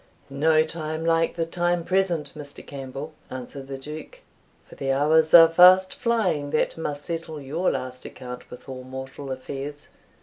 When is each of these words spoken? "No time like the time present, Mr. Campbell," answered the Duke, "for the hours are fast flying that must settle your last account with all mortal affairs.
"No 0.31 0.63
time 0.63 1.05
like 1.05 1.35
the 1.35 1.45
time 1.45 1.83
present, 1.83 2.33
Mr. 2.35 2.65
Campbell," 2.65 3.13
answered 3.29 3.67
the 3.67 3.77
Duke, 3.77 4.21
"for 4.65 4.73
the 4.73 4.91
hours 4.91 5.31
are 5.35 5.47
fast 5.47 5.93
flying 5.93 6.49
that 6.49 6.75
must 6.75 7.05
settle 7.05 7.39
your 7.39 7.69
last 7.69 8.03
account 8.03 8.49
with 8.49 8.67
all 8.67 8.83
mortal 8.83 9.31
affairs. 9.31 9.89